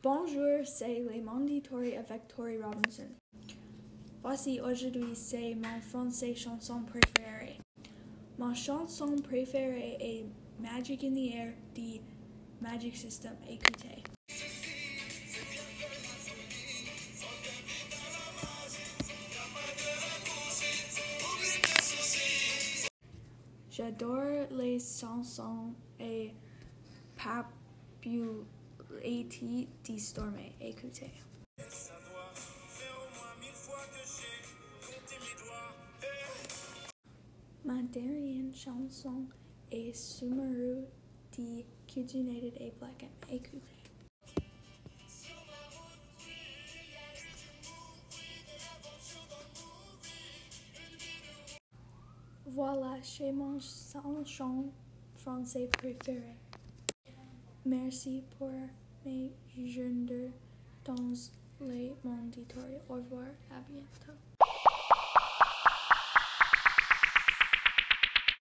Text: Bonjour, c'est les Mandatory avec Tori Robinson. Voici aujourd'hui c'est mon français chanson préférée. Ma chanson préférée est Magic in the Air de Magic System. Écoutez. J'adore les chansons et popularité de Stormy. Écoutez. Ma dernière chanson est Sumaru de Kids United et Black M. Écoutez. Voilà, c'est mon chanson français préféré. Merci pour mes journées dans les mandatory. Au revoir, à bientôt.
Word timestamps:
Bonjour, 0.00 0.64
c'est 0.64 1.00
les 1.10 1.20
Mandatory 1.20 1.96
avec 1.96 2.28
Tori 2.28 2.56
Robinson. 2.62 3.08
Voici 4.22 4.60
aujourd'hui 4.60 5.16
c'est 5.16 5.56
mon 5.56 5.80
français 5.80 6.36
chanson 6.36 6.82
préférée. 6.84 7.58
Ma 8.38 8.54
chanson 8.54 9.16
préférée 9.16 9.96
est 9.98 10.24
Magic 10.60 11.02
in 11.02 11.14
the 11.14 11.34
Air 11.34 11.52
de 11.74 11.98
Magic 12.60 12.96
System. 12.96 13.32
Écoutez. 13.50 14.04
J'adore 23.68 24.46
les 24.52 24.78
chansons 24.78 25.74
et 25.98 26.30
popularité 28.88 29.68
de 29.86 29.98
Stormy. 29.98 30.52
Écoutez. 30.60 31.10
Ma 37.64 37.82
dernière 37.82 38.54
chanson 38.54 39.26
est 39.70 39.92
Sumaru 39.94 40.84
de 41.36 41.64
Kids 41.86 42.18
United 42.18 42.54
et 42.60 42.72
Black 42.78 43.02
M. 43.02 43.08
Écoutez. 43.30 43.62
Voilà, 52.46 52.96
c'est 53.02 53.30
mon 53.32 53.60
chanson 53.60 54.72
français 55.14 55.68
préféré. 55.78 56.34
Merci 57.70 58.22
pour 58.38 58.50
mes 59.04 59.30
journées 59.66 60.32
dans 60.86 60.94
les 61.60 61.92
mandatory. 62.02 62.78
Au 62.88 62.94
revoir, 62.94 63.26
à 63.50 63.60
bientôt. 63.68 64.37